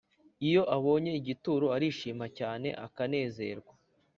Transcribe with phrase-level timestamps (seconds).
[0.47, 3.73] Iyo abonye igituro Arishima cyane akanezerwa